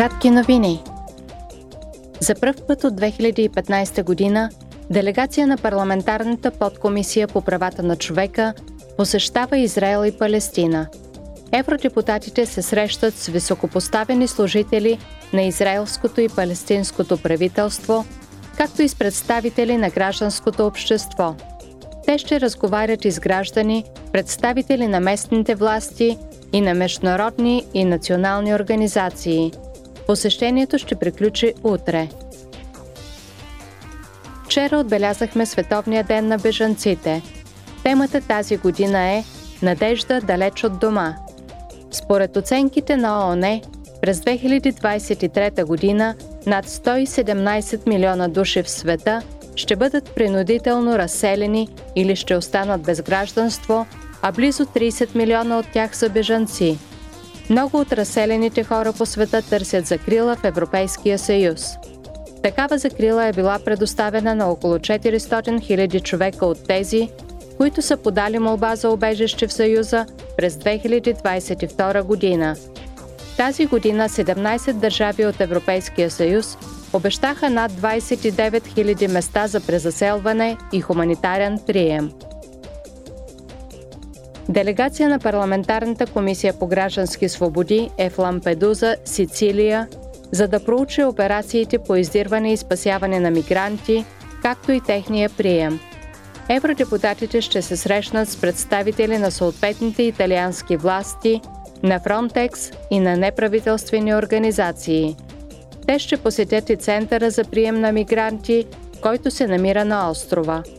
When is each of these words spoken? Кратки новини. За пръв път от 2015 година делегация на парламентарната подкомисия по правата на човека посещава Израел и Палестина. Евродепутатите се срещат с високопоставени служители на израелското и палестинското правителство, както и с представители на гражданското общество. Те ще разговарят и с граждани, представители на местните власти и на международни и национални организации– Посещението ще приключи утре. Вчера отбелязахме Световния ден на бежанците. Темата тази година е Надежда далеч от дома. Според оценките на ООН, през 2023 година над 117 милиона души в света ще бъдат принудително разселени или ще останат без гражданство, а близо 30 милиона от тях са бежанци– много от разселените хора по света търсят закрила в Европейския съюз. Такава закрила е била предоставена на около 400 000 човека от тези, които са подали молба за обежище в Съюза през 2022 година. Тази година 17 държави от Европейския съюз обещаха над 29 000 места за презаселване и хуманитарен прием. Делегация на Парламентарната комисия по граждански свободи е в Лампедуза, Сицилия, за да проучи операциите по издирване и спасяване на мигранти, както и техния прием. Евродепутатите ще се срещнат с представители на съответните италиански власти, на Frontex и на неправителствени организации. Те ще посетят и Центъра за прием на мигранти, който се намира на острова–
Кратки 0.00 0.30
новини. 0.30 0.82
За 2.20 2.34
пръв 2.34 2.56
път 2.66 2.84
от 2.84 2.94
2015 2.94 4.04
година 4.04 4.50
делегация 4.90 5.46
на 5.46 5.56
парламентарната 5.56 6.50
подкомисия 6.50 7.28
по 7.28 7.40
правата 7.40 7.82
на 7.82 7.96
човека 7.96 8.54
посещава 8.96 9.58
Израел 9.58 10.06
и 10.06 10.18
Палестина. 10.18 10.86
Евродепутатите 11.52 12.46
се 12.46 12.62
срещат 12.62 13.14
с 13.14 13.26
високопоставени 13.26 14.28
служители 14.28 14.98
на 15.32 15.42
израелското 15.42 16.20
и 16.20 16.28
палестинското 16.28 17.16
правителство, 17.16 18.04
както 18.56 18.82
и 18.82 18.88
с 18.88 18.94
представители 18.94 19.76
на 19.76 19.90
гражданското 19.90 20.66
общество. 20.66 21.34
Те 22.06 22.18
ще 22.18 22.40
разговарят 22.40 23.04
и 23.04 23.10
с 23.10 23.20
граждани, 23.20 23.84
представители 24.12 24.86
на 24.86 25.00
местните 25.00 25.54
власти 25.54 26.18
и 26.52 26.60
на 26.60 26.74
международни 26.74 27.64
и 27.74 27.84
национални 27.84 28.54
организации– 28.54 29.52
Посещението 30.10 30.78
ще 30.78 30.94
приключи 30.94 31.54
утре. 31.64 32.08
Вчера 34.44 34.78
отбелязахме 34.78 35.46
Световния 35.46 36.04
ден 36.04 36.28
на 36.28 36.38
бежанците. 36.38 37.22
Темата 37.82 38.20
тази 38.20 38.56
година 38.56 39.00
е 39.00 39.24
Надежда 39.62 40.20
далеч 40.20 40.64
от 40.64 40.78
дома. 40.78 41.16
Според 41.90 42.36
оценките 42.36 42.96
на 42.96 43.28
ООН, 43.28 43.60
през 44.02 44.20
2023 44.20 45.64
година 45.64 46.14
над 46.46 46.66
117 46.66 47.88
милиона 47.88 48.28
души 48.28 48.62
в 48.62 48.70
света 48.70 49.22
ще 49.56 49.76
бъдат 49.76 50.14
принудително 50.14 50.98
разселени 50.98 51.68
или 51.96 52.16
ще 52.16 52.36
останат 52.36 52.82
без 52.82 53.02
гражданство, 53.02 53.86
а 54.22 54.32
близо 54.32 54.64
30 54.64 55.14
милиона 55.14 55.58
от 55.58 55.66
тях 55.72 55.96
са 55.96 56.08
бежанци– 56.08 56.78
много 57.50 57.80
от 57.80 57.92
разселените 57.92 58.64
хора 58.64 58.92
по 58.92 59.06
света 59.06 59.42
търсят 59.42 59.86
закрила 59.86 60.36
в 60.36 60.44
Европейския 60.44 61.18
съюз. 61.18 61.66
Такава 62.42 62.78
закрила 62.78 63.26
е 63.26 63.32
била 63.32 63.58
предоставена 63.64 64.34
на 64.34 64.46
около 64.46 64.78
400 64.78 65.18
000 65.18 66.02
човека 66.02 66.46
от 66.46 66.66
тези, 66.66 67.08
които 67.56 67.82
са 67.82 67.96
подали 67.96 68.38
молба 68.38 68.76
за 68.76 68.90
обежище 68.90 69.46
в 69.46 69.52
Съюза 69.52 70.06
през 70.36 70.56
2022 70.56 72.02
година. 72.02 72.56
Тази 73.36 73.66
година 73.66 74.08
17 74.08 74.72
държави 74.72 75.26
от 75.26 75.40
Европейския 75.40 76.10
съюз 76.10 76.58
обещаха 76.92 77.50
над 77.50 77.72
29 77.72 78.60
000 78.60 79.12
места 79.12 79.46
за 79.46 79.60
презаселване 79.60 80.56
и 80.72 80.80
хуманитарен 80.80 81.58
прием. 81.66 82.10
Делегация 84.50 85.08
на 85.08 85.18
Парламентарната 85.18 86.06
комисия 86.06 86.54
по 86.58 86.66
граждански 86.66 87.28
свободи 87.28 87.90
е 87.98 88.10
в 88.10 88.18
Лампедуза, 88.18 88.96
Сицилия, 89.04 89.88
за 90.32 90.48
да 90.48 90.64
проучи 90.64 91.04
операциите 91.04 91.78
по 91.78 91.96
издирване 91.96 92.52
и 92.52 92.56
спасяване 92.56 93.20
на 93.20 93.30
мигранти, 93.30 94.04
както 94.42 94.72
и 94.72 94.80
техния 94.80 95.30
прием. 95.30 95.80
Евродепутатите 96.48 97.40
ще 97.40 97.62
се 97.62 97.76
срещнат 97.76 98.28
с 98.28 98.40
представители 98.40 99.18
на 99.18 99.30
съответните 99.30 100.02
италиански 100.02 100.76
власти, 100.76 101.40
на 101.82 102.00
Frontex 102.00 102.74
и 102.90 103.00
на 103.00 103.16
неправителствени 103.16 104.14
организации. 104.14 105.16
Те 105.86 105.98
ще 105.98 106.16
посетят 106.16 106.70
и 106.70 106.76
Центъра 106.76 107.30
за 107.30 107.44
прием 107.44 107.80
на 107.80 107.92
мигранти, 107.92 108.66
който 109.00 109.30
се 109.30 109.46
намира 109.46 109.84
на 109.84 110.10
острова– 110.10 110.62